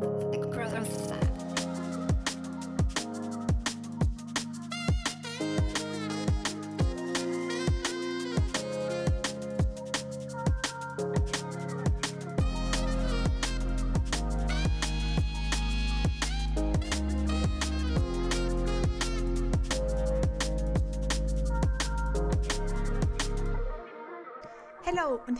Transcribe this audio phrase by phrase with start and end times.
[0.00, 1.59] Hallo und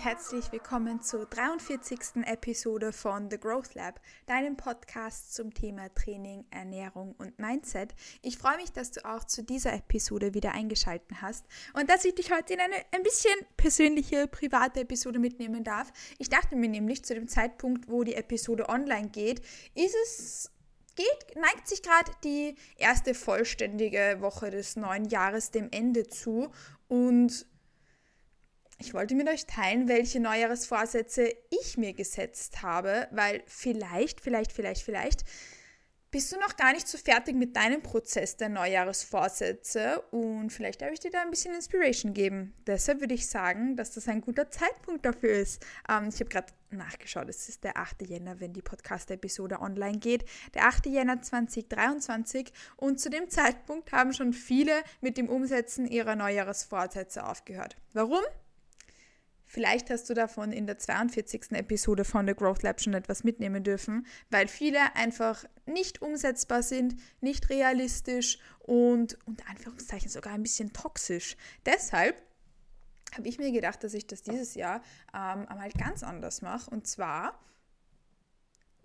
[0.03, 2.25] herzlich willkommen zur 43.
[2.25, 7.95] Episode von The Growth Lab, deinem Podcast zum Thema Training, Ernährung und Mindset.
[8.23, 12.14] Ich freue mich, dass du auch zu dieser Episode wieder eingeschaltet hast und dass ich
[12.14, 15.93] dich heute in eine ein bisschen persönliche, private Episode mitnehmen darf.
[16.17, 19.40] Ich dachte mir nämlich zu dem Zeitpunkt, wo die Episode online geht,
[19.75, 20.51] ist es
[20.96, 26.51] geht, neigt sich gerade die erste vollständige Woche des neuen Jahres dem Ende zu
[26.89, 27.46] und
[28.80, 34.83] ich wollte mit euch teilen, welche Neujahresvorsätze ich mir gesetzt habe, weil vielleicht, vielleicht, vielleicht,
[34.83, 35.25] vielleicht
[36.11, 40.91] bist du noch gar nicht so fertig mit deinem Prozess der Neujahresvorsätze und vielleicht darf
[40.92, 42.53] ich dir da ein bisschen Inspiration geben.
[42.67, 45.65] Deshalb würde ich sagen, dass das ein guter Zeitpunkt dafür ist.
[45.89, 48.03] Ähm, ich habe gerade nachgeschaut, es ist der 8.
[48.09, 50.25] Jänner, wenn die Podcast-Episode online geht.
[50.55, 50.87] Der 8.
[50.87, 57.77] Jänner 2023 und zu dem Zeitpunkt haben schon viele mit dem Umsetzen ihrer Neujahresvorsätze aufgehört.
[57.92, 58.22] Warum?
[59.53, 61.51] Vielleicht hast du davon in der 42.
[61.55, 66.95] Episode von The Growth Lab schon etwas mitnehmen dürfen, weil viele einfach nicht umsetzbar sind,
[67.20, 71.37] nicht realistisch und unter Anführungszeichen sogar ein bisschen toxisch.
[71.67, 72.23] Deshalb
[73.17, 76.71] habe ich mir gedacht, dass ich das dieses Jahr ähm, einmal ganz anders mache.
[76.71, 77.37] Und zwar,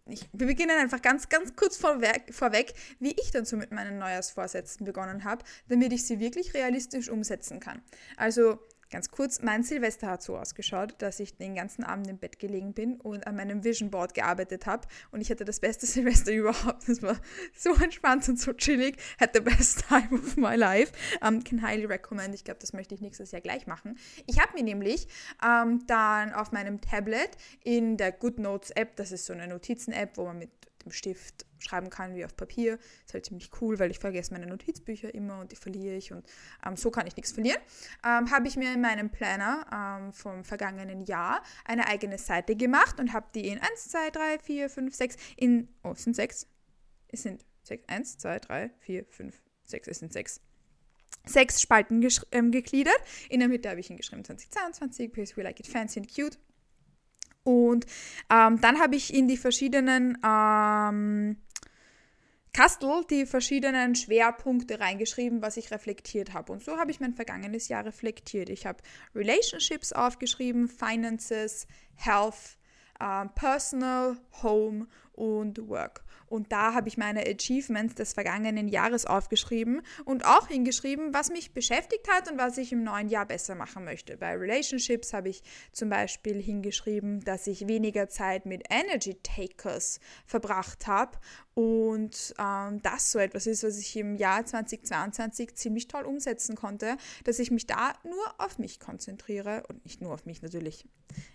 [0.08, 4.00] ich, wir beginnen einfach ganz, ganz kurz vorweg, vorweg, wie ich dann so mit meinen
[4.00, 7.84] Neujahrsvorsätzen begonnen habe, damit ich sie wirklich realistisch umsetzen kann.
[8.18, 8.58] Also
[8.92, 12.74] Ganz kurz, mein Silvester hat so ausgeschaut, dass ich den ganzen Abend im Bett gelegen
[12.74, 16.88] bin und an meinem Vision Board gearbeitet habe und ich hatte das beste Silvester überhaupt.
[16.88, 17.20] Das war
[17.58, 18.98] so entspannt und so chillig.
[19.20, 20.94] Had the best time of my life.
[21.22, 22.36] Um, can highly recommend.
[22.36, 23.98] Ich glaube, das möchte ich nächstes Jahr gleich machen.
[24.28, 25.08] Ich habe mir nämlich
[25.44, 27.32] um, dann auf meinem Tablet
[27.64, 30.52] in der Good Notes App, das ist so eine Notizen-App, wo man mit
[30.86, 32.80] dem Stift schreiben kann wie auf Papier.
[33.06, 36.26] Ist halt ziemlich cool, weil ich vergesse meine Notizbücher immer und die verliere ich und
[36.66, 37.60] ähm, so kann ich nichts verlieren.
[38.06, 43.00] Ähm, habe ich mir in meinem Planner ähm, vom vergangenen Jahr eine eigene Seite gemacht
[43.00, 46.48] und habe die in 1, 2, 3, 4, 5, 6 in, oh, es sind 6?
[47.10, 50.42] Es sind 6, 1, 2, 3, 4, 5, 6, es sind 6
[51.28, 53.00] sechs Spalten ähm, gegliedert.
[53.30, 56.38] In der Mitte habe ich hingeschrieben 2022, because we like it fancy and cute.
[57.46, 57.86] Und
[58.30, 61.38] ähm, dann habe ich in die verschiedenen ähm,
[62.56, 66.54] Kastel die verschiedenen Schwerpunkte reingeschrieben, was ich reflektiert habe.
[66.54, 68.50] Und so habe ich mein vergangenes Jahr reflektiert.
[68.50, 68.82] Ich habe
[69.14, 72.58] Relationships aufgeschrieben, Finances, Health,
[73.02, 76.05] äh, Personal, Home und Work.
[76.28, 81.54] Und da habe ich meine Achievements des vergangenen Jahres aufgeschrieben und auch hingeschrieben, was mich
[81.54, 84.18] beschäftigt hat und was ich im neuen Jahr besser machen möchte.
[84.18, 90.88] Bei Relationships habe ich zum Beispiel hingeschrieben, dass ich weniger Zeit mit Energy Takers verbracht
[90.88, 91.18] habe
[91.56, 96.98] und ähm, das so etwas ist, was ich im Jahr 2022 ziemlich toll umsetzen konnte,
[97.24, 100.86] dass ich mich da nur auf mich konzentriere und nicht nur auf mich natürlich.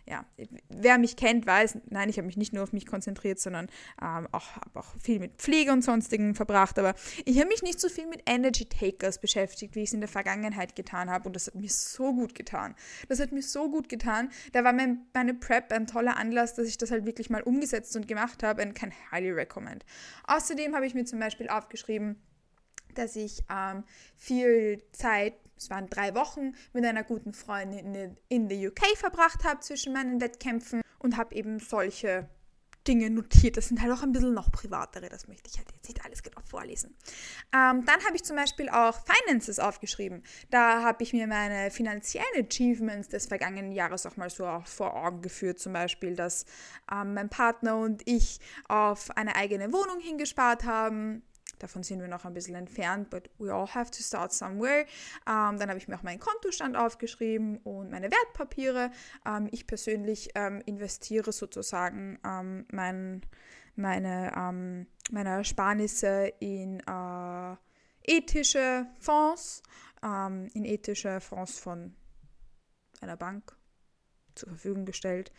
[0.06, 0.26] Ja,
[0.69, 3.69] wer mich kennt, weiß, nein, ich habe mich nicht nur auf mich konzentriert, sondern
[4.03, 6.78] ähm, auch, habe auch viel mit Pflege und sonstigen verbracht.
[6.78, 6.94] Aber
[7.25, 10.09] ich habe mich nicht so viel mit Energy Takers beschäftigt, wie ich es in der
[10.09, 11.28] Vergangenheit getan habe.
[11.28, 12.75] Und das hat mir so gut getan.
[13.09, 14.30] Das hat mir so gut getan.
[14.53, 17.97] Da war mein, meine Prep ein toller Anlass, dass ich das halt wirklich mal umgesetzt
[17.97, 19.86] und gemacht habe und kann highly recommend.
[20.26, 22.21] Außerdem habe ich mir zum Beispiel aufgeschrieben,
[22.94, 23.84] dass ich ähm,
[24.16, 29.60] viel Zeit, es waren drei Wochen, mit einer guten Freundin in the UK verbracht habe
[29.60, 32.28] zwischen meinen Wettkämpfen und habe eben solche
[32.90, 33.56] Dinge notiert.
[33.56, 36.24] Das sind halt auch ein bisschen noch privatere, das möchte ich halt jetzt nicht alles
[36.24, 36.96] genau vorlesen.
[37.54, 40.24] Ähm, dann habe ich zum Beispiel auch Finances aufgeschrieben.
[40.50, 44.96] Da habe ich mir meine finanziellen Achievements des vergangenen Jahres auch mal so auch vor
[44.96, 45.60] Augen geführt.
[45.60, 46.46] Zum Beispiel, dass
[46.91, 51.22] ähm, mein Partner und ich auf eine eigene Wohnung hingespart haben
[51.60, 54.86] Davon sind wir noch ein bisschen entfernt, but we all have to start somewhere.
[55.27, 58.91] Ähm, dann habe ich mir auch meinen Kontostand aufgeschrieben und meine Wertpapiere.
[59.27, 63.21] Ähm, ich persönlich ähm, investiere sozusagen ähm, mein,
[63.77, 67.57] meine, ähm, meine Ersparnisse in äh,
[68.04, 69.63] ethische Fonds,
[70.03, 71.95] ähm, in ethische Fonds von
[73.03, 73.54] einer Bank
[74.34, 75.33] zur Verfügung gestellt.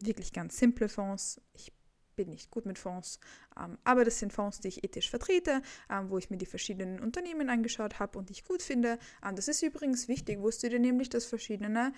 [0.00, 1.40] wirklich ganz simple Fonds.
[1.52, 1.75] Ich
[2.16, 3.20] bin nicht gut mit Fonds,
[3.58, 7.00] ähm, aber das sind Fonds, die ich ethisch vertrete, ähm, wo ich mir die verschiedenen
[7.00, 8.98] Unternehmen angeschaut habe und die ich gut finde.
[9.24, 10.40] Ähm, das ist übrigens wichtig.
[10.40, 11.92] Wusstet ihr nämlich, dass verschiedene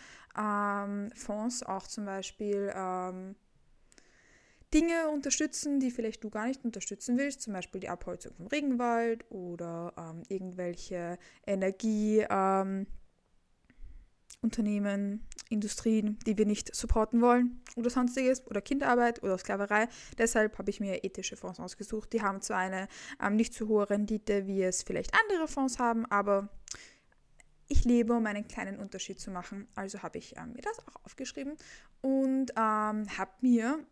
[1.14, 2.72] Fonds auch zum Beispiel
[4.72, 9.24] Dinge unterstützen, die vielleicht du gar nicht unterstützen willst, zum Beispiel die Abholzung vom Regenwald
[9.30, 9.92] oder
[10.28, 12.24] irgendwelche Energie.
[14.40, 19.88] Unternehmen, Industrien, die wir nicht supporten wollen oder sonstiges oder Kinderarbeit oder Sklaverei.
[20.16, 22.12] Deshalb habe ich mir ethische Fonds ausgesucht.
[22.12, 22.88] Die haben zwar eine
[23.20, 26.48] ähm, nicht so hohe Rendite, wie es vielleicht andere Fonds haben, aber
[27.66, 29.68] ich lebe, um einen kleinen Unterschied zu machen.
[29.74, 31.56] Also habe ich ähm, mir das auch aufgeschrieben
[32.00, 33.84] und ähm, habe mir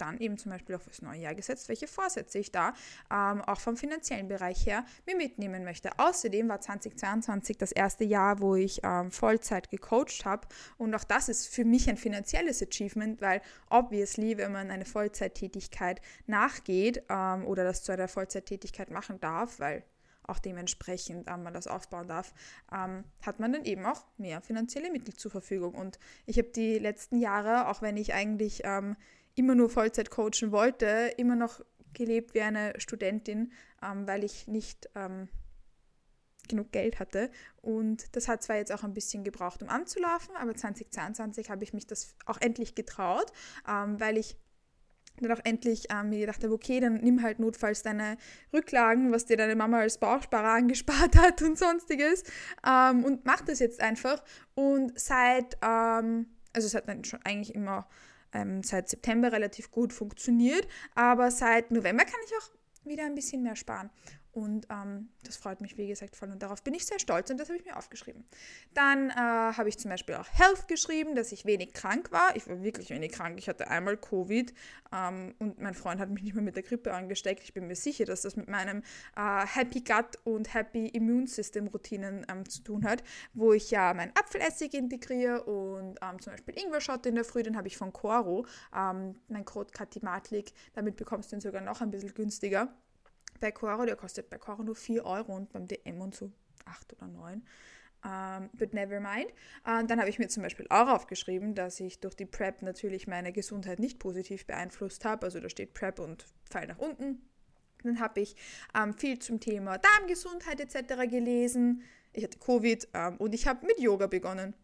[0.00, 2.74] dann eben zum Beispiel auch fürs neue Jahr gesetzt, welche Vorsätze ich da
[3.10, 5.90] ähm, auch vom finanziellen Bereich her mir mitnehmen möchte.
[5.98, 10.48] Außerdem war 2022 das erste Jahr, wo ich ähm, Vollzeit gecoacht habe
[10.78, 16.00] und auch das ist für mich ein finanzielles Achievement, weil obviously, wenn man eine Vollzeittätigkeit
[16.26, 19.84] nachgeht ähm, oder das zu einer Vollzeittätigkeit machen darf, weil
[20.30, 22.32] auch dementsprechend ähm, man das aufbauen darf,
[22.72, 25.74] ähm, hat man dann eben auch mehr finanzielle Mittel zur Verfügung.
[25.74, 28.96] Und ich habe die letzten Jahre, auch wenn ich eigentlich ähm,
[29.40, 31.60] immer nur Vollzeit coachen wollte, immer noch
[31.94, 33.52] gelebt wie eine Studentin,
[33.82, 35.28] ähm, weil ich nicht ähm,
[36.46, 37.30] genug Geld hatte.
[37.62, 41.72] Und das hat zwar jetzt auch ein bisschen gebraucht, um anzulaufen, aber 2022 habe ich
[41.72, 43.32] mich das auch endlich getraut,
[43.66, 44.36] ähm, weil ich
[45.20, 48.18] dann auch endlich ähm, mir gedacht habe, okay, dann nimm halt notfalls deine
[48.52, 52.24] Rücklagen, was dir deine Mama als Bauchsparer angespart hat und sonstiges
[52.66, 54.22] ähm, und mach das jetzt einfach.
[54.54, 57.88] Und seit, ähm, also es hat dann schon eigentlich immer
[58.32, 63.42] ähm, seit September relativ gut funktioniert, aber seit November kann ich auch wieder ein bisschen
[63.42, 63.90] mehr sparen.
[64.32, 66.30] Und ähm, das freut mich, wie gesagt, voll.
[66.30, 68.24] Und darauf bin ich sehr stolz und das habe ich mir aufgeschrieben.
[68.74, 72.36] Dann äh, habe ich zum Beispiel auch Health geschrieben, dass ich wenig krank war.
[72.36, 73.38] Ich war wirklich wenig krank.
[73.38, 74.54] Ich hatte einmal Covid
[74.94, 77.42] ähm, und mein Freund hat mich nicht mehr mit der Grippe angesteckt.
[77.42, 78.82] Ich bin mir sicher, dass das mit meinem
[79.16, 83.02] äh, Happy Gut und Happy Immune System Routinen ähm, zu tun hat,
[83.34, 87.56] wo ich ja meinen Apfelessig integriere und ähm, zum Beispiel Ingwer-Shot in der Früh, den
[87.56, 88.46] habe ich von Coro,
[88.76, 90.52] ähm, mein Code Katimatlik.
[90.74, 92.72] Damit bekommst du ihn sogar noch ein bisschen günstiger
[93.40, 96.30] bei Coro, der kostet bei Coro nur 4 Euro und beim DM und so
[96.66, 97.42] 8 oder 9.
[98.02, 99.30] Um, ähm, but never mind.
[99.66, 103.06] Uh, dann habe ich mir zum Beispiel auch aufgeschrieben, dass ich durch die PrEP natürlich
[103.06, 105.26] meine Gesundheit nicht positiv beeinflusst habe.
[105.26, 107.20] Also da steht PrEP und Fall nach unten.
[107.82, 108.36] Dann habe ich
[108.74, 111.10] um, ähm, viel zum Thema Darmgesundheit etc.
[111.10, 111.82] gelesen.
[112.12, 114.54] Ich hatte Covid um, ähm, und ich habe mit Yoga begonnen.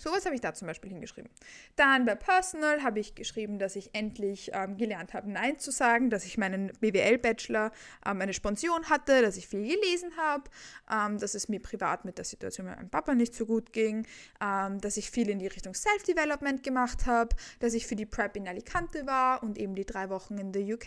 [0.00, 1.30] Sowas habe ich da zum Beispiel hingeschrieben.
[1.76, 6.08] Dann bei Personal habe ich geschrieben, dass ich endlich ähm, gelernt habe, Nein zu sagen,
[6.08, 7.70] dass ich meinen BWL-Bachelor
[8.06, 10.44] ähm, eine Sponsion hatte, dass ich viel gelesen habe,
[10.90, 14.06] ähm, dass es mir privat mit der Situation mit meinem Papa nicht so gut ging,
[14.40, 18.36] ähm, dass ich viel in die Richtung Self-Development gemacht habe, dass ich für die Prep
[18.36, 20.86] in Alicante war und eben die drei Wochen in der UK,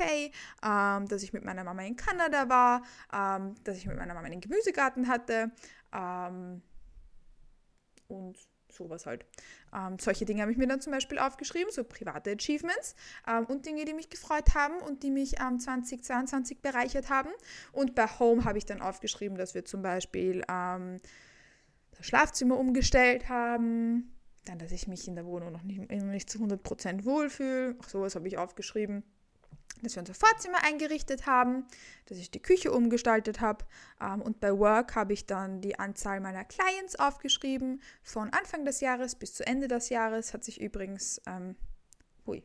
[0.65, 2.81] ähm, dass ich mit meiner Mama in Kanada war,
[3.13, 5.51] ähm, dass ich mit meiner Mama einen Gemüsegarten hatte
[8.07, 8.38] und
[8.74, 9.25] sowas halt.
[9.74, 12.96] Ähm, solche Dinge habe ich mir dann zum Beispiel aufgeschrieben, so private Achievements
[13.28, 17.30] ähm, und Dinge, die mich gefreut haben und die mich ähm, 2022 bereichert haben.
[17.72, 21.00] Und bei Home habe ich dann aufgeschrieben, dass wir zum Beispiel ähm,
[21.98, 24.14] das Schlafzimmer umgestellt haben,
[24.46, 27.78] dann, dass ich mich in der Wohnung noch nicht, noch nicht zu 100% wohlfühle.
[27.80, 29.04] Auch sowas habe ich aufgeschrieben
[29.81, 31.66] dass wir unser Vorzimmer eingerichtet haben,
[32.06, 33.66] dass ich die Küche umgestaltet habe.
[34.02, 37.81] Ähm, und bei Work habe ich dann die Anzahl meiner Clients aufgeschrieben.
[38.02, 41.56] Von Anfang des Jahres bis zu Ende des Jahres hat sich übrigens, ähm,
[42.25, 42.44] hui,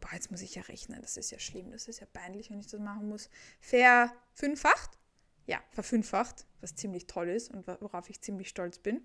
[0.00, 2.60] boah, jetzt muss ich ja rechnen, das ist ja schlimm, das ist ja peinlich, wenn
[2.60, 3.30] ich das machen muss,
[3.60, 4.99] verfünffacht
[5.46, 9.02] ja, verfünffacht, was ziemlich toll ist und worauf ich ziemlich stolz bin.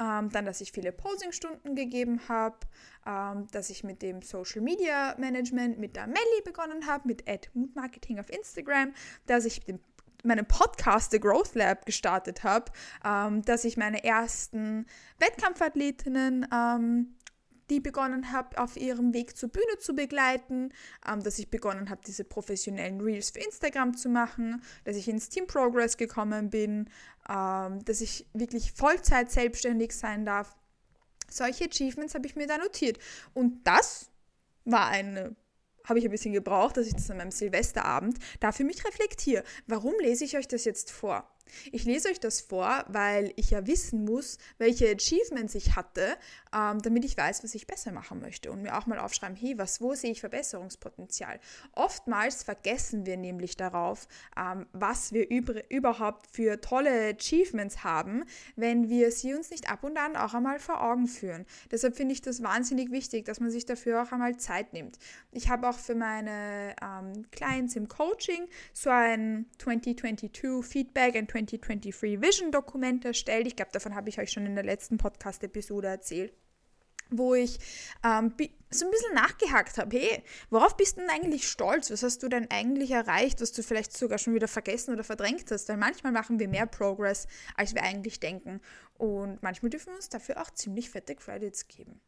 [0.00, 2.58] Ähm, dann, dass ich viele Posing-Stunden gegeben habe,
[3.06, 7.48] ähm, dass ich mit dem Social Media Management mit der Melli begonnen habe, mit Ad
[7.54, 8.92] Mood Marketing auf Instagram,
[9.26, 9.80] dass ich den
[10.24, 12.72] meinen Podcast The Growth Lab gestartet habe,
[13.04, 14.86] ähm, dass ich meine ersten
[15.18, 17.14] Wettkampfathletinnen ähm,
[17.70, 20.72] die begonnen habe, auf ihrem Weg zur Bühne zu begleiten,
[21.06, 25.28] ähm, dass ich begonnen habe, diese professionellen Reels für Instagram zu machen, dass ich ins
[25.28, 26.90] Team Progress gekommen bin,
[27.28, 30.56] ähm, dass ich wirklich Vollzeit selbstständig sein darf.
[31.30, 32.98] Solche Achievements habe ich mir da notiert.
[33.34, 34.10] Und das
[34.64, 35.36] war eine
[35.88, 39.42] habe ich ein bisschen gebraucht, dass ich das an meinem Silvesterabend da für mich reflektiere.
[39.66, 41.26] Warum lese ich euch das jetzt vor?
[41.72, 46.16] Ich lese euch das vor, weil ich ja wissen muss, welche Achievements ich hatte,
[46.54, 49.58] ähm, damit ich weiß, was ich besser machen möchte und mir auch mal aufschreiben, hey,
[49.58, 51.40] was, wo sehe ich Verbesserungspotenzial?
[51.72, 58.24] Oftmals vergessen wir nämlich darauf, ähm, was wir über, überhaupt für tolle Achievements haben,
[58.56, 61.46] wenn wir sie uns nicht ab und an auch einmal vor Augen führen.
[61.70, 64.98] Deshalb finde ich das wahnsinnig wichtig, dass man sich dafür auch einmal Zeit nimmt.
[65.32, 72.20] Ich habe auch für meine ähm, Clients im Coaching so ein 2022 Feedback, ein 2023
[72.20, 73.46] Vision Dokument erstellt.
[73.46, 76.32] Ich glaube, davon habe ich euch schon in der letzten Podcast-Episode erzählt
[77.10, 77.58] wo ich
[78.04, 78.34] ähm,
[78.70, 81.90] so ein bisschen nachgehakt habe, hey, worauf bist du denn eigentlich stolz?
[81.90, 85.50] Was hast du denn eigentlich erreicht, was du vielleicht sogar schon wieder vergessen oder verdrängt
[85.50, 85.68] hast?
[85.68, 87.26] Weil manchmal machen wir mehr Progress,
[87.56, 88.60] als wir eigentlich denken.
[88.98, 92.00] Und manchmal dürfen wir uns dafür auch ziemlich fette Credits geben.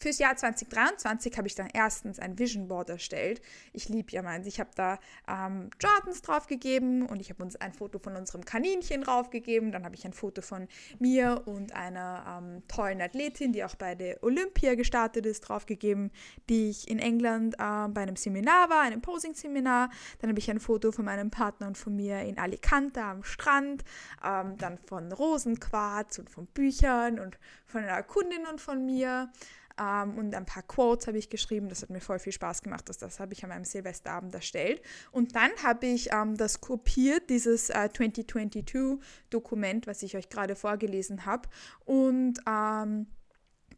[0.00, 3.42] Fürs Jahr 2023 habe ich dann erstens ein Vision Board erstellt.
[3.72, 4.46] Ich liebe ja meins.
[4.46, 9.02] Ich habe da ähm, Jordans draufgegeben und ich habe uns ein Foto von unserem Kaninchen
[9.02, 9.72] draufgegeben.
[9.72, 10.68] Dann habe ich ein Foto von
[11.00, 16.12] mir und einer ähm, tollen Athletin, die auch bei der Olympia gestartet ist, draufgegeben,
[16.48, 19.90] die ich in England äh, bei einem Seminar war, einem Posing-Seminar.
[20.20, 23.82] Dann habe ich ein Foto von meinem Partner und von mir in Alicante am Strand.
[24.24, 27.36] Ähm, dann von Rosenquarz und von Büchern und
[27.66, 29.32] von einer Kundin und von mir.
[29.78, 31.68] Ähm, und ein paar Quotes habe ich geschrieben.
[31.68, 32.88] Das hat mir voll viel Spaß gemacht.
[32.88, 34.82] Das, das habe ich an meinem Silvesterabend erstellt.
[35.12, 41.24] Und dann habe ich ähm, das kopiert, dieses äh, 2022-Dokument, was ich euch gerade vorgelesen
[41.26, 41.48] habe.
[41.84, 43.06] Und ähm,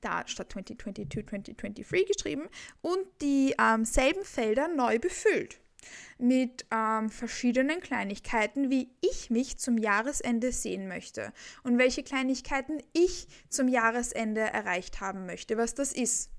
[0.01, 2.49] da statt 2022 2023 geschrieben
[2.81, 5.61] und die selben Felder neu befüllt
[6.19, 11.33] mit ähm, verschiedenen Kleinigkeiten, wie ich mich zum Jahresende sehen möchte
[11.63, 16.31] und welche Kleinigkeiten ich zum Jahresende erreicht haben möchte, was das ist.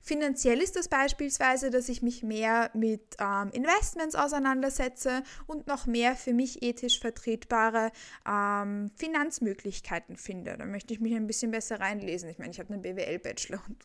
[0.00, 6.14] Finanziell ist das beispielsweise, dass ich mich mehr mit ähm, Investments auseinandersetze und noch mehr
[6.14, 7.90] für mich ethisch vertretbare
[8.24, 10.56] ähm, Finanzmöglichkeiten finde.
[10.56, 12.28] Da möchte ich mich ein bisschen besser reinlesen.
[12.28, 13.84] Ich meine, ich habe einen BWL-Bachelor und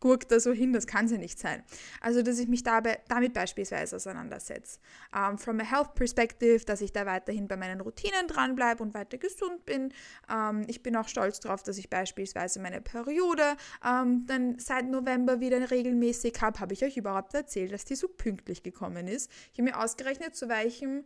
[0.00, 1.62] gurkt da so hin, das kann sie nicht sein.
[2.00, 4.78] Also, dass ich mich dabei, damit beispielsweise auseinandersetze.
[5.14, 8.94] Um, ähm, from a health perspective, dass ich da weiterhin bei meinen Routinen dranbleibe und
[8.94, 9.92] weiter gesund bin.
[10.28, 14.58] Um, ähm, ich bin auch stolz darauf, dass ich beispielsweise meine Periode um, ähm, dann
[14.58, 16.60] seit November wieder regelmäßig habe.
[16.60, 19.30] Habe ich euch überhaupt erzählt, dass die so pünktlich gekommen ist?
[19.52, 21.04] Ich habe mir ausgerechnet, zu welchem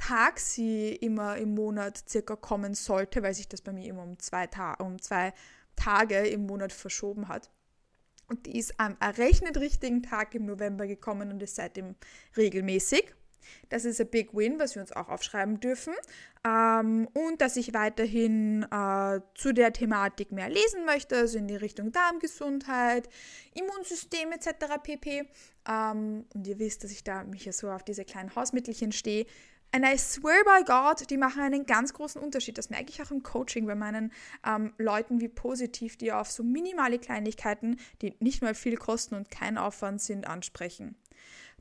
[0.00, 4.18] Tag sie immer im Monat circa kommen sollte, weil sich das bei mir immer um
[4.18, 5.36] zwei, Ta um zwei Tage
[6.26, 7.50] im Monat verschoben hat.
[8.28, 11.96] Und die ist am errechnet richtigen Tag im November gekommen und ist seitdem
[12.36, 13.14] regelmäßig.
[13.68, 15.94] Das ist ein Big Win, was wir uns auch aufschreiben dürfen.
[16.46, 21.56] Ähm, und dass ich weiterhin äh, zu der Thematik mehr lesen möchte, also in die
[21.56, 23.08] Richtung Darmgesundheit,
[23.54, 24.80] Immunsystem etc.
[24.82, 25.28] pp.
[25.68, 29.26] Ähm, und ihr wisst, dass ich da mich ja so auf diese kleinen Hausmittelchen stehe.
[29.72, 32.58] And I swear by God, die machen einen ganz großen Unterschied.
[32.58, 34.12] Das merke ich auch im Coaching bei meinen
[34.44, 39.30] ähm, Leuten, wie positiv die auf so minimale Kleinigkeiten, die nicht mal viel kosten und
[39.30, 40.96] kein Aufwand sind, ansprechen.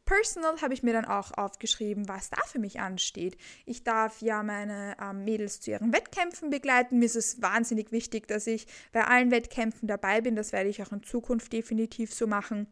[0.05, 3.37] Personal habe ich mir dann auch aufgeschrieben, was da für mich ansteht.
[3.67, 6.97] Ich darf ja meine ähm, Mädels zu ihren Wettkämpfen begleiten.
[6.97, 10.35] Mir ist es wahnsinnig wichtig, dass ich bei allen Wettkämpfen dabei bin.
[10.35, 12.65] Das werde ich auch in Zukunft definitiv so machen.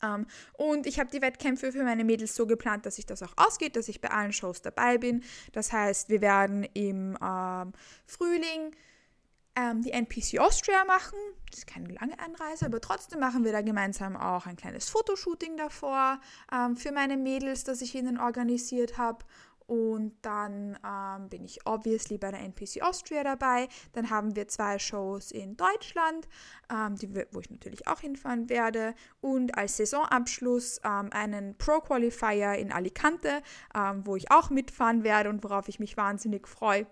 [0.00, 3.22] Um, ähm, und ich habe die Wettkämpfe für meine Mädels so geplant, dass sich das
[3.22, 5.24] auch ausgeht, dass ich bei allen Shows dabei bin.
[5.52, 7.72] Das heißt, wir werden im ähm,
[8.06, 8.76] Frühling
[9.58, 11.18] ähm, die NPC Austria machen.
[11.50, 15.56] Das ist keine lange Anreise, aber trotzdem machen wir da gemeinsam auch ein kleines Fotoshooting
[15.56, 16.20] davor
[16.52, 19.24] ähm, für meine Mädels, das ich ihnen organisiert habe.
[19.68, 23.68] Und dann ähm, bin ich obviously bei der NPC Austria dabei.
[23.92, 26.26] Dann haben wir zwei Shows in Deutschland,
[26.72, 28.94] ähm, die, wo ich natürlich auch hinfahren werde.
[29.20, 33.42] Und als Saisonabschluss ähm, einen Pro Qualifier in Alicante,
[33.74, 36.86] ähm, wo ich auch mitfahren werde und worauf ich mich wahnsinnig freue.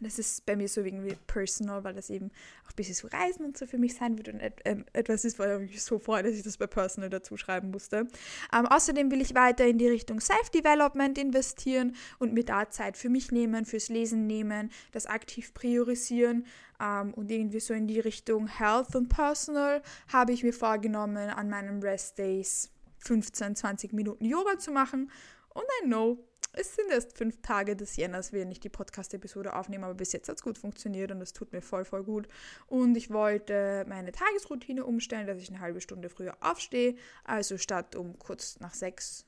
[0.00, 2.30] Das ist bei mir so irgendwie personal, weil das eben
[2.64, 5.24] auch ein bisschen so Reisen und so für mich sein wird und et äh, etwas
[5.24, 8.06] ist, weil ich mich so freue, dass ich das bei personal dazu schreiben musste.
[8.52, 13.08] Ähm, außerdem will ich weiter in die Richtung Self-Development investieren und mir da Zeit für
[13.08, 16.46] mich nehmen, fürs Lesen nehmen, das aktiv priorisieren
[16.80, 21.48] ähm, und irgendwie so in die Richtung Health und Personal habe ich mir vorgenommen, an
[21.48, 25.10] meinen Rest Days 15, 20 Minuten Yoga zu machen.
[25.54, 26.18] Und I know,
[26.56, 30.28] es sind erst fünf Tage des Jänners, wenn ich die Podcast-Episode aufnehme, aber bis jetzt
[30.28, 32.28] hat es gut funktioniert und es tut mir voll, voll gut.
[32.66, 36.96] Und ich wollte meine Tagesroutine umstellen, dass ich eine halbe Stunde früher aufstehe.
[37.24, 39.26] Also statt um kurz nach sechs,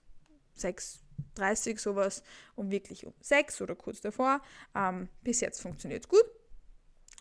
[0.55, 1.01] sechs
[1.35, 2.23] 30 sowas,
[2.57, 4.41] um wirklich um sechs oder kurz davor.
[4.75, 6.25] Ähm, bis jetzt funktioniert es gut.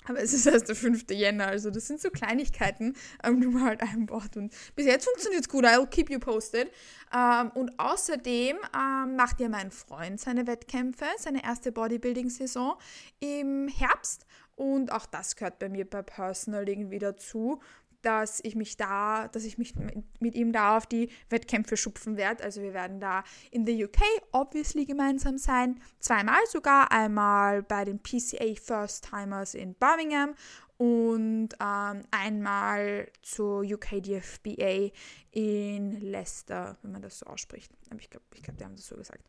[0.07, 1.09] Aber es ist erst der 5.
[1.11, 4.37] Jänner, also das sind so Kleinigkeiten, ähm, die man halt einbaut.
[4.37, 6.71] Und bis jetzt funktioniert es gut, I'll keep you posted.
[7.13, 12.77] Ähm, und außerdem ähm, macht ja mein Freund seine Wettkämpfe, seine erste Bodybuilding-Saison
[13.19, 14.25] im Herbst.
[14.55, 17.61] Und auch das gehört bei mir bei Personal irgendwie dazu
[18.01, 19.74] dass ich mich da, dass ich mich
[20.20, 22.44] mit ihm da auf die Wettkämpfe schupfen werde.
[22.44, 24.01] Also wir werden da in the UK
[24.32, 30.36] obviously gemeinsam sein, zweimal sogar, einmal bei den PCA First Timers in Birmingham
[30.77, 34.92] und ähm, einmal zur UK DFBA
[35.32, 37.72] in Leicester, wenn man das so ausspricht.
[37.89, 39.27] Aber ich glaube, ich glaub, die haben das so gesagt.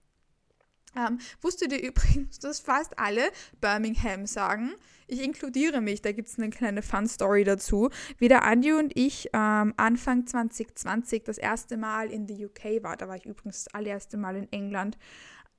[0.96, 3.30] Ähm, wusstet ihr übrigens, dass fast alle
[3.60, 4.72] Birmingham sagen?
[5.06, 7.90] Ich inkludiere mich, da gibt es eine kleine Fun-Story dazu.
[8.18, 12.96] Wie der Andi und ich ähm, Anfang 2020 das erste Mal in the UK war,
[12.96, 14.98] da war ich übrigens das allererste Mal in England,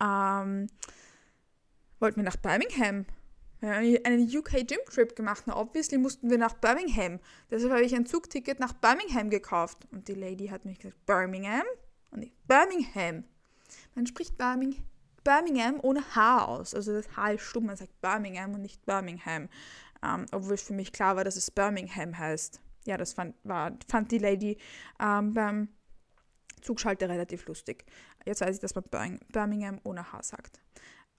[0.01, 0.67] ähm,
[2.00, 3.05] wollten wir nach Birmingham.
[3.59, 5.43] Wir haben einen UK Gym Trip gemacht.
[5.45, 7.19] Na, obviously mussten wir nach Birmingham.
[7.51, 9.86] Deshalb habe ich ein Zugticket nach Birmingham gekauft.
[9.91, 11.63] Und die Lady hat mich gesagt, Birmingham?
[12.12, 13.25] Und ich, Birmingham.
[13.95, 14.88] Man spricht Birmingham
[15.23, 16.73] Birmingham ohne H aus.
[16.73, 19.49] Also das H ist stumm, man sagt Birmingham und nicht Birmingham.
[20.03, 22.61] Ähm, obwohl es für mich klar war, dass es Birmingham heißt.
[22.85, 24.57] Ja, das fand, war, fand die Lady
[24.99, 25.69] ähm, beim
[26.61, 27.85] Zugschalter relativ lustig.
[28.25, 28.85] Jetzt weiß ich, dass man
[29.31, 30.61] Birmingham ohne H sagt.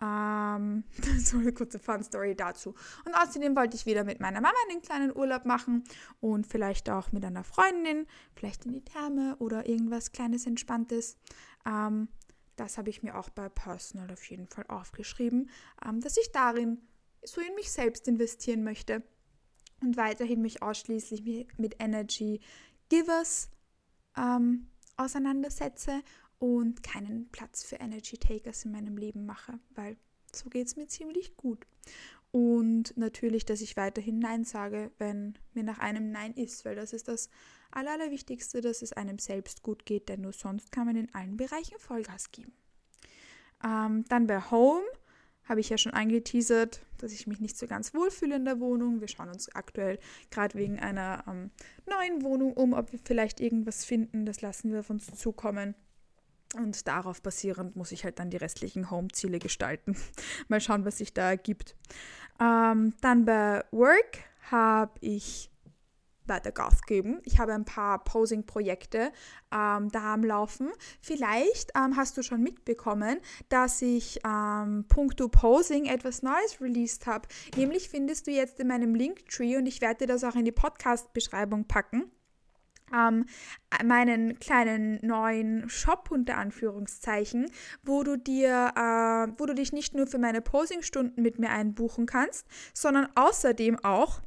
[0.02, 0.84] Ähm,
[1.18, 2.74] so eine kurze Fun-Story dazu.
[3.04, 5.84] Und außerdem wollte ich wieder mit meiner Mama einen kleinen Urlaub machen
[6.20, 11.18] und vielleicht auch mit einer Freundin, vielleicht in die Therme oder irgendwas Kleines, Entspanntes.
[11.66, 12.08] Ähm,
[12.60, 15.48] das habe ich mir auch bei Personal auf jeden Fall aufgeschrieben,
[15.84, 16.78] ähm, dass ich darin
[17.24, 19.02] so in mich selbst investieren möchte
[19.80, 21.22] und weiterhin mich ausschließlich
[21.56, 22.40] mit Energy
[22.90, 23.48] Givers
[24.14, 26.02] ähm, auseinandersetze
[26.38, 29.96] und keinen Platz für Energy Takers in meinem Leben mache, weil
[30.34, 31.66] so geht es mir ziemlich gut.
[32.32, 36.92] Und natürlich, dass ich weiterhin Nein sage, wenn mir nach einem Nein ist, weil das
[36.92, 37.28] ist das
[37.72, 41.36] Aller, Allerwichtigste, dass es einem selbst gut geht, denn nur sonst kann man in allen
[41.36, 42.52] Bereichen Vollgas geben.
[43.64, 44.84] Ähm, dann bei Home
[45.44, 49.00] habe ich ja schon angeteasert, dass ich mich nicht so ganz wohlfühle in der Wohnung.
[49.00, 49.98] Wir schauen uns aktuell
[50.30, 51.50] gerade wegen einer ähm,
[51.88, 54.26] neuen Wohnung um, ob wir vielleicht irgendwas finden.
[54.26, 55.74] Das lassen wir auf uns zukommen.
[56.56, 59.96] Und darauf basierend muss ich halt dann die restlichen Home-Ziele gestalten.
[60.48, 61.76] Mal schauen, was sich da ergibt.
[62.40, 64.18] Ähm, dann bei Work
[64.50, 65.50] habe ich
[66.30, 67.20] weiter Gas geben.
[67.24, 69.12] Ich habe ein paar Posing-Projekte
[69.52, 70.70] ähm, da am Laufen.
[71.00, 73.18] Vielleicht ähm, hast du schon mitbekommen,
[73.50, 77.28] dass ich ähm, puncto Posing etwas Neues released habe.
[77.56, 80.52] Nämlich findest du jetzt in meinem Linktree und ich werde dir das auch in die
[80.52, 82.10] Podcast-Beschreibung packen.
[82.94, 83.26] Ähm,
[83.84, 87.50] meinen kleinen neuen Shop unter Anführungszeichen,
[87.82, 92.06] wo du dir, äh, wo du dich nicht nur für meine Posing-Stunden mit mir einbuchen
[92.06, 94.20] kannst, sondern außerdem auch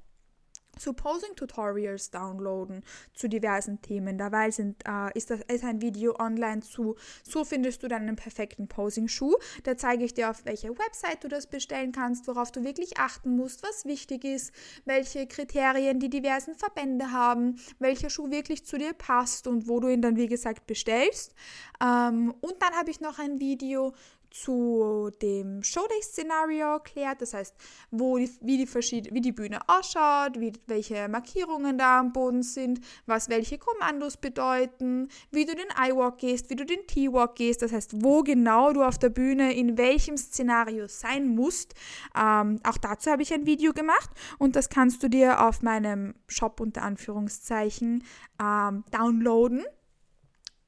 [0.79, 2.83] so Posing-Tutorials downloaden
[3.13, 4.17] zu diversen Themen.
[4.17, 8.67] Dabei sind, äh, ist, das, ist ein Video online zu, so findest du deinen perfekten
[8.67, 9.36] Posing-Schuh.
[9.63, 13.36] Da zeige ich dir, auf welcher Website du das bestellen kannst, worauf du wirklich achten
[13.36, 14.51] musst, was wichtig ist,
[14.86, 19.89] welche Kriterien die diversen Verbände haben, welcher Schuh wirklich zu dir passt und wo du
[19.89, 21.33] ihn dann, wie gesagt, bestellst.
[21.81, 23.93] Ähm, und dann habe ich noch ein Video
[24.34, 27.56] zu dem Showday-Szenario erklärt, das heißt,
[27.91, 32.82] wo die, wie, die wie die Bühne ausschaut, wie, welche Markierungen da am Boden sind,
[33.06, 37.72] was welche Kommandos bedeuten, wie du den I-Walk gehst, wie du den T-Walk gehst, das
[37.72, 41.76] heißt, wo genau du auf der Bühne in welchem Szenario sein musst.
[42.19, 46.15] Ähm, auch dazu habe ich ein Video gemacht und das kannst du dir auf meinem
[46.28, 48.04] Shop unter Anführungszeichen
[48.41, 49.63] ähm, downloaden.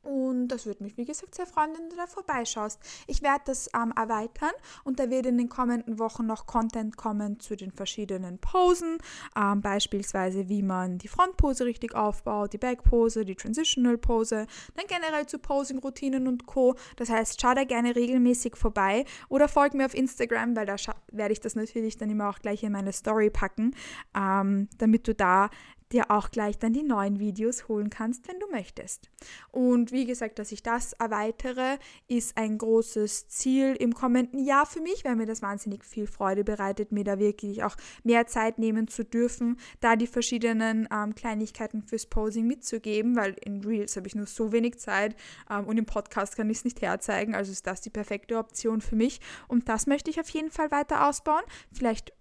[0.05, 2.79] Und das würde mich, wie gesagt, sehr freuen, wenn du da vorbeischaust.
[3.07, 4.51] Ich werde das ähm, erweitern
[4.83, 8.99] und da wird in den kommenden Wochen noch Content kommen zu den verschiedenen Posen,
[9.35, 15.25] ähm, beispielsweise wie man die Frontpose richtig aufbaut, die Backpose, die Transitional Pose, dann generell
[15.25, 16.75] zu Posing-Routinen und Co.
[16.97, 20.75] Das heißt, schau da gerne regelmäßig vorbei oder folg mir auf Instagram, weil da
[21.11, 23.75] werde ich das natürlich dann immer auch gleich in meine Story packen,
[24.15, 25.49] ähm, damit du da
[25.95, 29.09] dir auch gleich dann die neuen Videos holen kannst, wenn du möchtest.
[29.51, 31.77] Und wie gesagt, dass ich das erweitere,
[32.07, 36.43] ist ein großes Ziel im kommenden Jahr für mich, weil mir das wahnsinnig viel Freude
[36.43, 41.81] bereitet, mir da wirklich auch mehr Zeit nehmen zu dürfen, da die verschiedenen ähm, Kleinigkeiten
[41.81, 45.15] fürs Posing mitzugeben, weil in Reels habe ich nur so wenig Zeit
[45.49, 48.81] ähm, und im Podcast kann ich es nicht herzeigen, also ist das die perfekte Option
[48.81, 51.43] für mich und das möchte ich auf jeden Fall weiter ausbauen.
[51.71, 52.13] Vielleicht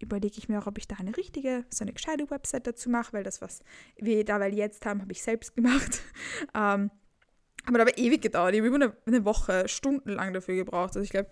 [0.00, 3.12] überlege ich mir auch, ob ich da eine richtige, so eine gescheite Website dazu mache,
[3.12, 3.62] weil das, was
[3.96, 6.02] wir da weil jetzt haben, habe ich selbst gemacht.
[6.54, 6.90] ähm,
[7.66, 8.54] aber aber ewig gedauert.
[8.54, 10.96] Ich habe über eine, eine, Woche stundenlang dafür gebraucht.
[10.96, 11.28] Also ich glaube,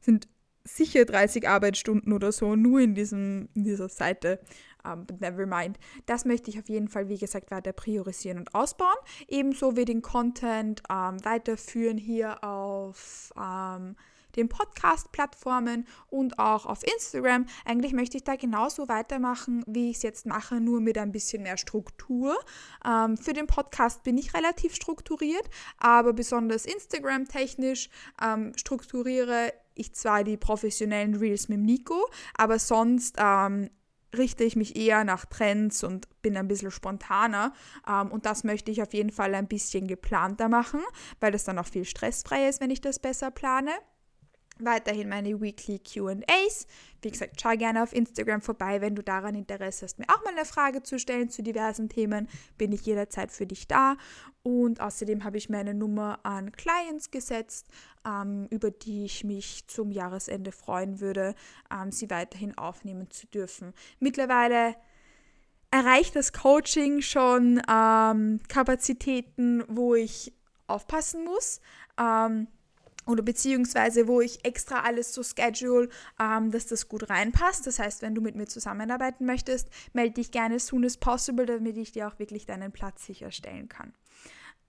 [0.00, 0.28] sind
[0.64, 4.40] sicher 30 Arbeitsstunden oder so nur in, diesem, in dieser Seite.
[4.84, 5.78] Um, but never mind.
[6.06, 8.96] Das möchte ich auf jeden Fall, wie gesagt, weiter priorisieren und ausbauen.
[9.26, 13.96] Ebenso wie den Content ähm, weiterführen hier auf ähm,
[14.38, 17.46] den Podcast-Plattformen und auch auf Instagram.
[17.64, 21.42] Eigentlich möchte ich da genauso weitermachen, wie ich es jetzt mache, nur mit ein bisschen
[21.42, 22.38] mehr Struktur.
[22.86, 27.90] Ähm, für den Podcast bin ich relativ strukturiert, aber besonders Instagram-technisch
[28.22, 33.70] ähm, strukturiere ich zwar die professionellen Reels mit Nico, aber sonst ähm,
[34.16, 37.52] richte ich mich eher nach Trends und bin ein bisschen spontaner.
[37.88, 40.80] Ähm, und das möchte ich auf jeden Fall ein bisschen geplanter machen,
[41.20, 43.70] weil das dann auch viel stressfrei ist, wenn ich das besser plane.
[44.60, 46.66] Weiterhin meine Weekly QAs.
[47.02, 50.32] Wie gesagt, schau gerne auf Instagram vorbei, wenn du daran Interesse hast, mir auch mal
[50.32, 52.28] eine Frage zu stellen zu diversen Themen.
[52.56, 53.96] Bin ich jederzeit für dich da.
[54.42, 57.68] Und außerdem habe ich mir eine Nummer an Clients gesetzt,
[58.06, 61.34] ähm, über die ich mich zum Jahresende freuen würde,
[61.70, 63.74] ähm, sie weiterhin aufnehmen zu dürfen.
[64.00, 64.74] Mittlerweile
[65.70, 70.32] erreicht das Coaching schon ähm, Kapazitäten, wo ich
[70.66, 71.60] aufpassen muss.
[71.98, 72.48] Ähm,
[73.08, 75.88] oder beziehungsweise wo ich extra alles so schedule,
[76.20, 77.66] ähm, dass das gut reinpasst.
[77.66, 81.46] Das heißt, wenn du mit mir zusammenarbeiten möchtest, melde dich gerne as soon as possible,
[81.46, 83.94] damit ich dir auch wirklich deinen Platz sicherstellen kann.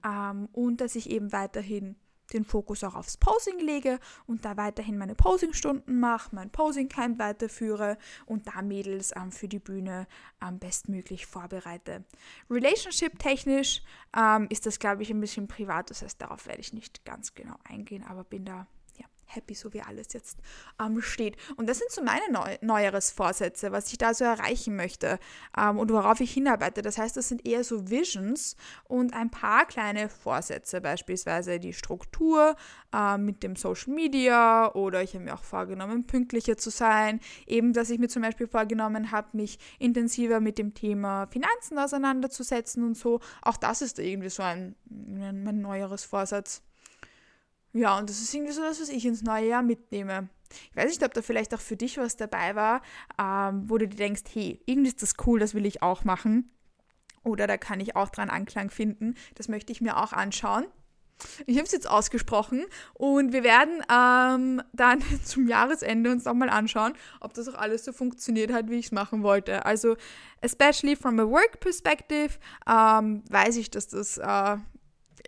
[0.06, 1.96] Ähm, und dass ich eben weiterhin
[2.30, 7.98] den Fokus auch aufs Posing lege und da weiterhin meine Posing-Stunden mache, mein Posing-Camp weiterführe
[8.26, 10.08] und da Mädels ähm, für die Bühne
[10.42, 12.04] ähm, bestmöglich vorbereite.
[12.50, 13.82] Relationship-technisch
[14.16, 17.34] ähm, ist das, glaube ich, ein bisschen privat, das heißt, darauf werde ich nicht ganz
[17.34, 18.68] genau eingehen, aber bin da
[19.30, 20.40] happy, so wie alles jetzt
[20.82, 21.38] ähm, steht.
[21.56, 25.20] Und das sind so meine Neu Neujahresvorsätze, was ich da so erreichen möchte
[25.58, 26.82] ähm, und worauf ich hinarbeite.
[26.82, 32.56] Das heißt, das sind eher so Visions und ein paar kleine Vorsätze, beispielsweise die Struktur
[32.94, 37.20] äh, mit dem Social Media oder ich habe mir auch vorgenommen, pünktlicher zu sein.
[37.46, 42.84] Eben, dass ich mir zum Beispiel vorgenommen habe, mich intensiver mit dem Thema Finanzen auseinanderzusetzen
[42.84, 43.20] und so.
[43.42, 46.64] Auch das ist irgendwie so ein, ein, ein neueres Vorsatz.
[47.74, 50.30] Ja, und das ist irgendwie so das, was ich ins neue Jahr mitnehme.
[50.72, 52.82] Ich weiß nicht, ob da vielleicht auch für dich was dabei war,
[53.20, 56.52] ähm, wo du dir denkst, hey, irgendwie ist das cool, das will ich auch machen.
[57.24, 59.16] Oder da kann ich auch dran Anklang finden.
[59.36, 60.66] Das möchte ich mir auch anschauen.
[61.46, 66.94] Ich habe es jetzt ausgesprochen und wir werden ähm, dann zum Jahresende uns nochmal anschauen,
[67.20, 69.66] ob das auch alles so funktioniert hat, wie ich es machen wollte.
[69.66, 69.98] Also,
[70.42, 74.58] especially from a work perspective, ähm, weiß ich, dass das äh,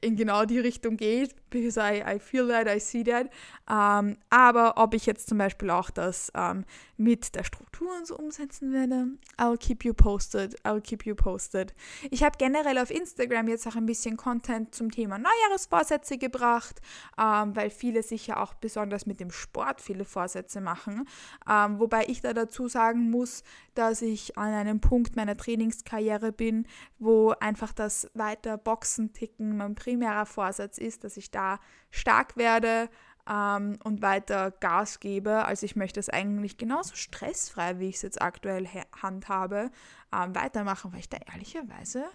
[0.01, 3.29] in genau die Richtung geht, because I, I feel that, I see that.
[3.69, 6.65] Ähm, aber ob ich jetzt zum Beispiel auch das ähm,
[6.97, 11.73] mit der Struktur und so umsetzen werde, I'll keep you posted, I'll keep you posted.
[12.09, 16.81] Ich habe generell auf Instagram jetzt auch ein bisschen Content zum Thema Neujahresvorsätze gebracht,
[17.19, 21.07] ähm, weil viele sich ja auch besonders mit dem Sport viele Vorsätze machen.
[21.49, 26.67] Ähm, wobei ich da dazu sagen muss, dass ich an einem Punkt meiner Trainingskarriere bin,
[26.99, 31.40] wo einfach das weiter Boxen ticken mein primärer Vorsatz ist, dass ich da
[31.89, 32.89] stark werde
[33.29, 35.45] ähm, und weiter Gas gebe.
[35.45, 38.67] Also ich möchte es eigentlich genauso stressfrei, wie ich es jetzt aktuell
[39.01, 39.71] handhabe,
[40.13, 42.05] ähm, weitermachen, weil ich da ehrlicherweise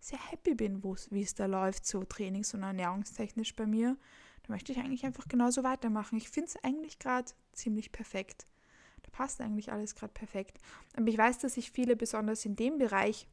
[0.00, 3.96] sehr happy bin, wie es da läuft, so trainings- und ernährungstechnisch bei mir.
[4.46, 6.16] Da möchte ich eigentlich einfach genauso weitermachen.
[6.16, 8.46] Ich finde es eigentlich gerade ziemlich perfekt.
[9.02, 10.58] Da passt eigentlich alles gerade perfekt.
[10.96, 13.28] Aber ich weiß, dass sich viele besonders in dem Bereich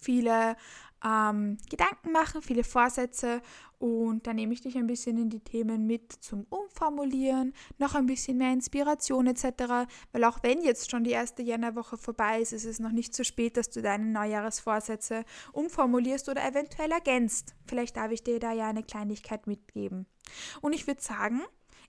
[0.00, 0.56] viele
[1.04, 3.42] ähm, Gedanken machen, viele Vorsätze
[3.78, 8.06] und da nehme ich dich ein bisschen in die Themen mit zum Umformulieren, noch ein
[8.06, 9.88] bisschen mehr Inspiration etc.
[10.12, 13.24] Weil auch wenn jetzt schon die erste Jännerwoche vorbei ist, ist es noch nicht zu
[13.24, 17.56] spät, dass du deine Neujahresvorsätze umformulierst oder eventuell ergänzt.
[17.66, 20.06] Vielleicht darf ich dir da ja eine Kleinigkeit mitgeben.
[20.60, 21.42] Und ich würde sagen,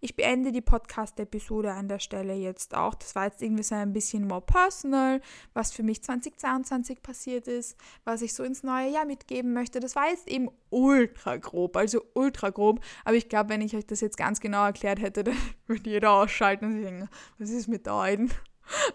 [0.03, 2.93] ich beende die Podcast-Episode an der Stelle jetzt auch.
[2.93, 5.21] Das war jetzt irgendwie so ein bisschen more personal,
[5.53, 9.79] was für mich 2022 passiert ist, was ich so ins neue Jahr mitgeben möchte.
[9.79, 12.81] Das war jetzt eben ultra grob, also ultra grob.
[13.05, 15.37] Aber ich glaube, wenn ich euch das jetzt ganz genau erklärt hätte, dann
[15.67, 18.29] würde jeder ausschalten und sich denken, was ist mit Eiden?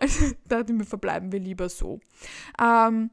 [0.01, 2.01] Also da verbleiben wir lieber so.
[2.59, 3.11] Ähm,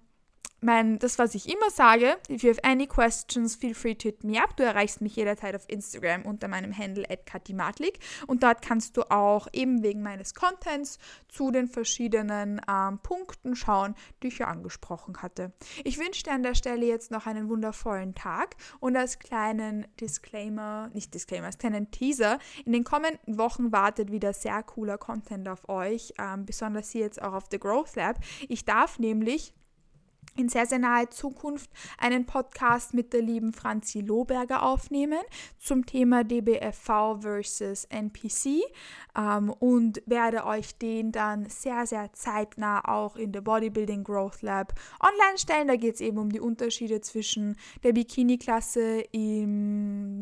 [0.61, 4.23] mein, das, was ich immer sage, if you have any questions, feel free to hit
[4.23, 4.57] me up.
[4.57, 9.47] Du erreichst mich jederzeit auf Instagram unter meinem Handle @katimatlik und dort kannst du auch
[9.53, 15.51] eben wegen meines Contents zu den verschiedenen ähm, Punkten schauen, die ich ja angesprochen hatte.
[15.83, 20.89] Ich wünsche dir an der Stelle jetzt noch einen wundervollen Tag und als kleinen Disclaimer,
[20.93, 25.69] nicht Disclaimer, als kleinen Teaser, in den kommenden Wochen wartet wieder sehr cooler Content auf
[25.69, 28.17] euch, ähm, besonders hier jetzt auch auf The Growth Lab.
[28.47, 29.53] Ich darf nämlich
[30.35, 35.19] in sehr, sehr naher Zukunft einen Podcast mit der lieben Franzi Lohberger aufnehmen
[35.57, 38.61] zum Thema DBFV versus NPC
[39.17, 44.73] ähm, und werde euch den dann sehr, sehr zeitnah auch in der Bodybuilding Growth Lab
[44.99, 45.67] online stellen.
[45.67, 49.03] Da geht es eben um die Unterschiede zwischen der Bikini-Klasse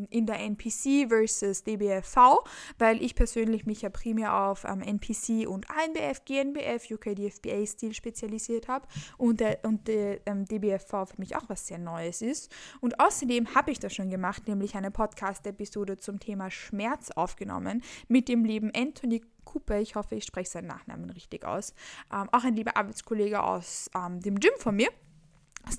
[0.10, 2.44] in der NPC versus DBFV,
[2.78, 8.88] weil ich persönlich mich ja primär auf ähm, NPC und ANBF, GNBF, UKDFBA-Stil spezialisiert habe
[9.18, 12.52] und der, und der ähm, DBFV für mich auch was sehr Neues ist.
[12.82, 18.30] Und außerdem habe ich das schon gemacht, nämlich eine Podcast-Episode zum Thema Schmerz aufgenommen mit
[18.30, 21.74] dem lieben Anthony Cooper, ich hoffe, ich spreche seinen Nachnamen richtig aus,
[22.12, 24.90] ähm, auch ein lieber Arbeitskollege aus ähm, dem Gym von mir.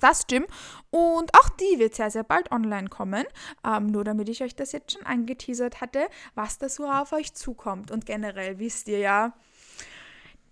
[0.01, 0.45] Das Gym
[0.89, 3.25] und auch die wird sehr, sehr bald online kommen.
[3.65, 7.33] Ähm, nur damit ich euch das jetzt schon angeteasert hatte, was da so auf euch
[7.33, 7.91] zukommt.
[7.91, 9.33] Und generell wisst ihr ja,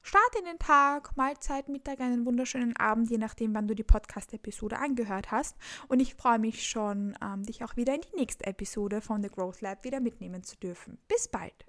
[0.00, 4.78] Start in den Tag, Mahlzeit, Mittag, einen wunderschönen Abend, je nachdem, wann du die Podcast-Episode
[4.78, 5.56] angehört hast.
[5.88, 9.28] Und ich freue mich schon, ähm, dich auch wieder in die nächste Episode von The
[9.28, 10.98] Growth Lab wieder mitnehmen zu dürfen.
[11.08, 11.66] Bis bald!